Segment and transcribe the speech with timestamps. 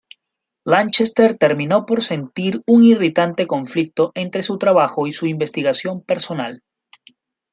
[0.65, 6.63] Lanchester terminó por sentir un irritante conflicto entre su trabajo y su investigación personal.